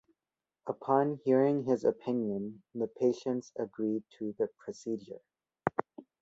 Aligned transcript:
Upon 0.65 1.19
hearing 1.25 1.63
his 1.65 1.83
opinion, 1.83 2.63
the 2.73 2.87
patients 2.87 3.51
agree 3.55 4.01
to 4.17 4.33
the 4.39 4.47
procedure. 4.57 5.21